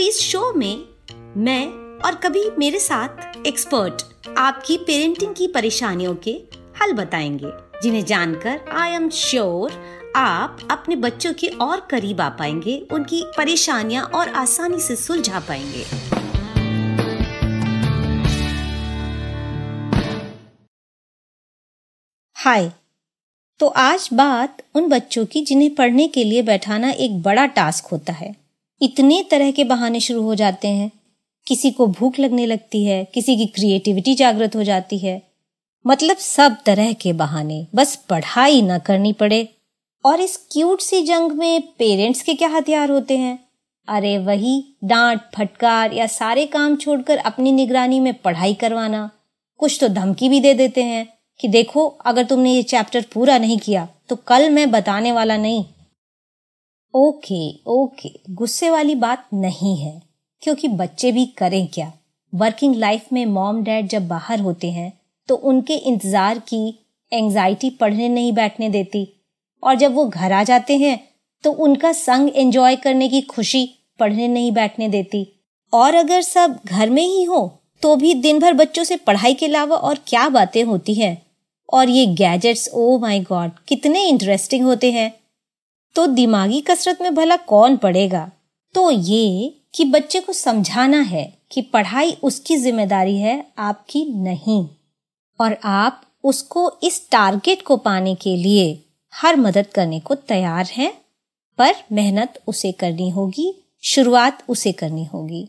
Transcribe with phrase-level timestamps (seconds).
[0.00, 0.84] इस शो में
[1.36, 1.66] मैं
[2.00, 4.02] और कभी मेरे साथ एक्सपर्ट
[4.38, 6.30] आपकी पेरेंटिंग की परेशानियों के
[6.82, 7.50] हल बताएँगे,
[7.82, 9.72] जिन्हें जानकर आई एम श्योर
[10.16, 15.84] आप अपने बच्चों के और करीब आ पाएँगे, उनकी परेशानियाँ और आसानी से सुलझा पाएँगे।
[22.36, 22.72] हाय
[23.60, 28.12] तो आज बात उन बच्चों की जिन्हें पढ़ने के लिए बैठाना एक बड़ा टास्क होता
[28.12, 28.39] है।
[28.80, 30.90] इतने तरह के बहाने शुरू हो जाते हैं।
[31.46, 35.20] किसी को भूख लगने लगती है, किसी की क्रिएटिविटी जागृत हो जाती है।
[35.84, 39.48] मतलब सब तरह के बहाने, बस पढ़ाई न करनी पड़े।
[40.04, 43.38] और इस क्यूट सी जंग में पेरेंट्स के क्या हथियार होते हैं?
[43.88, 49.10] अरे वही डांट, फटकार या सारे काम छोड़कर अपनी निगरानी में पढ़ाई करवाना।
[49.60, 51.06] कुछ तो धमकी भी दे देते हैं
[51.40, 55.64] कि देखो, अगर तुमने ये चैप्टर पूरा नहीं किया तो कल मैं बताने वाला नहीं।
[56.94, 60.00] ओके ओके, गुस्से वाली बात नहीं है,
[60.42, 61.92] क्योंकि बच्चे भी करें क्या?
[62.32, 64.92] वर्किंग लाइफ में मॉम डैड जब बाहर होते हैं
[65.28, 66.62] तो उनके इंतज़ार की
[67.12, 69.06] एंजाइटी पढ़ने नहीं बैठने देती।
[69.62, 70.98] और जब वो घर आ जाते हैं
[71.44, 73.68] तो उनका संग एंजॉय करने की खुशी
[74.00, 75.26] पढ़ने नहीं बैठने देती।
[75.72, 77.46] और अगर सब घर में ही हो
[77.82, 81.16] तो भी दिन भर बच्चों से पढ़ाई के अलावा और क्या बातें होती हैं?
[81.68, 85.12] और ये गैजेट्स ओ माय गॉड कितने इंटरेस्टिंग होते हैं।
[85.96, 88.30] तो दिमागी कसरत में भला कौन पड़ेगा
[88.74, 94.66] तो ये कि बच्चे को समझाना है कि पढ़ाई उसकी ज़िम्मेदारी है, आपकी नहीं।
[95.38, 100.92] और आप उसको इस टारगेट को पाने के लिए हर मदद करने को तैयार हैं,
[101.58, 105.48] पर मेहनत उसे करनी होगी, शुरुआत उसे करनी होगी।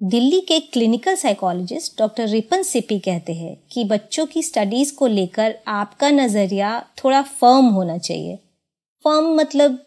[0.00, 5.54] दिल्ली के clinical psychologist doctor Ripen Sippy कहते हैं कि बच्चों की स्टडीज़ को लेकर
[5.68, 8.38] आपका नज़रिया थोड़ा फर्म होना चाहिए।
[9.06, 9.78] फर्म मतलब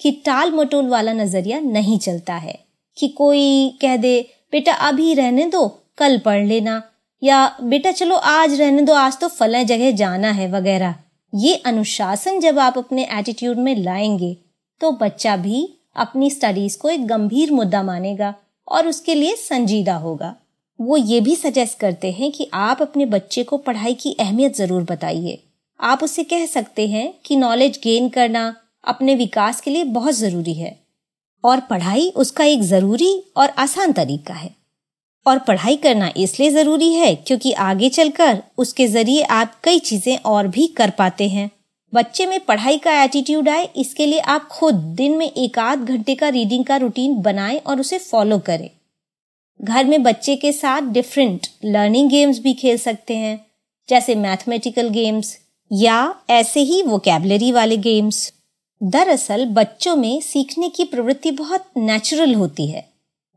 [0.00, 2.58] कि टाल मटोल वाला नज़रिया नहीं चलता है
[2.98, 6.82] कि कोई कह दे, बेटा, अभी रहने दो, कल पढ़ लेना।
[7.22, 10.94] या, बेटा, चलो, आज रहने दो, आज तो फला जगह जाना है, वगैरह।
[11.34, 14.36] ये अनुशासन जब आप अपने एटीट्यूड में लाएँगे
[14.80, 18.34] तो बच्चा भी अपनी स्टडीज़ को एक गंभीर मुद्दा मानेगा
[18.68, 20.34] और उसके लिए संजीदा होगा।
[20.80, 24.82] वो ये भी सजेस्ट करते हैं कि आप अपने बच्चे को पढ़ाई की अहमियत ज़रूर
[24.82, 25.42] बताइए।
[25.80, 28.54] आप उससे कह सकते हैं कि नॉलेज गेन करना
[28.86, 30.76] अपने विकास के लिए बहुत ज़रूरी है।
[31.44, 34.54] और पढ़ाई उसका एक ज़रूरी और आसान तरीका है।
[35.26, 40.48] और पढ़ाई करना इसलिए ज़रूरी है क्योंकि आगे चलकर उसके ज़रिए आप कई चीज़ें और
[40.48, 41.50] भी कर पाते हैं।
[41.92, 46.14] बच्चे में पढ़ाई का एटीट्यूड आए, इसके लिए आप खुद दिन में एक आध घंटे
[46.14, 48.68] का रीडिंग का रूटीन बनाएँ और उसे फॉलो करें।
[49.60, 53.38] घर में बच्चे के साथ डिफरेंट लर्निंग गेम्स भी खेल सकते हैं,
[53.88, 55.36] जैसे मैथमेटिकल गेम्स
[55.70, 58.32] या ऐसे ही वोकेबलरी वाले गेम्स
[58.82, 62.88] दरअसल बच्चों में सीखने की प्रवृत्ति बहुत नेचुरल होती है।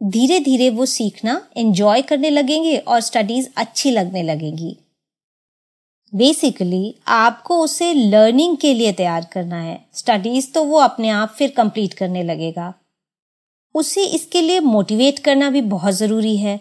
[0.03, 4.77] धीरे धीरे वो सीखना एंजॉय करने लगेंगे और स्टडीज़ अच्छी लगने लगेंगी।
[6.15, 11.51] बेसिकली आपको उसे लर्निंग के लिए तैयार करना है। स्टडीज़ तो वो अपने आप फिर
[11.51, 12.73] कंप्लीट करने लगेगा।
[13.75, 16.59] उसे इसके लिए मोटिवेट करना भी बहुत ज़रूरी है।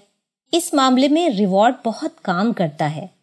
[0.55, 3.18] इस मामले में रिवॉर्ड बहुत काम करता है।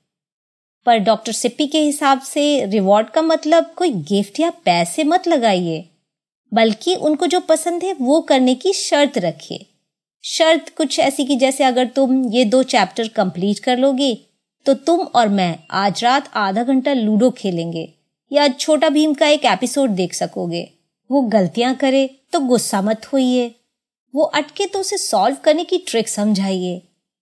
[0.86, 5.84] पर डॉक्टर सिप्पी के हिसाब से रिवॉर्ड का मतलब कोई गिफ्ट या पैसे मत लगाइए,
[6.52, 9.66] बल्कि उनको जो पसंद है वो करने की शर्त रखिए।
[10.24, 14.14] शर्त कुछ ऐसी कि जैसे अगर तुम ये दो चैप्टर कंप्लीट कर लोगे
[14.66, 17.92] तो तुम और मैं आज रात आधा घंटा लूडो खेलेंगे,
[18.32, 20.64] या छोटा भीम का एक एपिसोड देख सकोगे।
[21.10, 23.54] वो गलतियाँ करे तो गुस्सा मत होइए।
[24.14, 26.78] वो अटके तो उसे सॉल्व करने की ट्रिक समझाइए।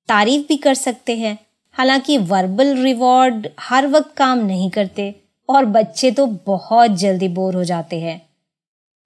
[0.09, 1.38] तारीफ़ भी कर सकते हैं।
[1.75, 5.14] हालाँकि वर्बल रिवॉर्ड हर वक्त काम नहीं करते
[5.50, 8.22] और बच्चे तो बहुत जल्दी बोर हो जाते हैं।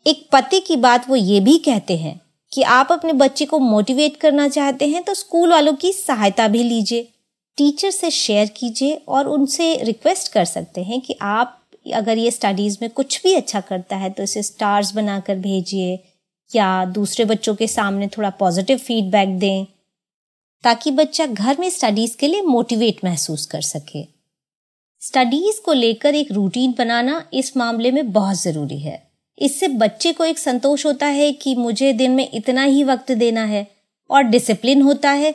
[0.06, 2.19] एक पति की बात वो ये भी कहते हैं
[2.52, 6.64] कि आप अपने बच्चे को मोटिवेट करना चाहते हैं तो स्कूल वालों की सहायता भी
[6.64, 7.08] लीजिए।
[7.58, 11.60] टीचर से शेयर कीजिए और उनसे रिक्वेस्ट कर सकते हैं कि आप
[11.94, 16.00] अगर ये स्टडीज़ में कुछ भी अच्छा करता है तो इसे स्टार्स बनाकर भेजिए
[16.52, 19.66] या दूसरे बच्चों के सामने थोड़ा पॉजिटिव फीडबैक दें।
[20.63, 24.04] ताकि बच्चा घर में स्टडीज़ के लिए मोटिवेट महसूस कर सके।
[25.01, 29.01] स्टडीज़ को लेकर एक रूटीन बनाना इस मामले में बहुत ज़रूरी है।
[29.38, 33.44] इससे बच्चे को एक संतोष होता है कि मुझे दिन में इतना ही वक्त देना
[33.45, 33.65] है
[34.09, 35.33] और डिसिप्लिन होता है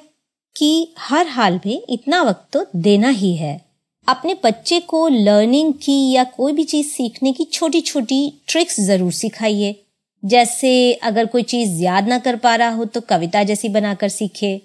[0.56, 3.60] कि हर हाल में इतना वक्त तो देना ही है।
[4.08, 9.12] अपने बच्चे को लर्निंग की या कोई भी चीज़ सीखने की छोटी छोटी ट्रिक्स ज़रूर
[9.12, 9.74] सिखाइए।
[10.22, 14.60] जैसे अगर कोई चीज़ याद ना कर पा रहा हो तो कविता जैसी बनाकर सीखे।